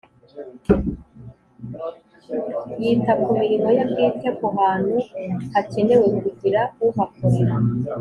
[2.81, 4.95] Yita ku mirimo ye bwite ku hantu
[5.53, 7.55] hakenewe kugira uhakorera